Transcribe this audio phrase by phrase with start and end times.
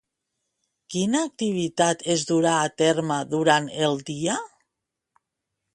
[0.93, 4.41] Quina activitat es durà a terme durant el dia?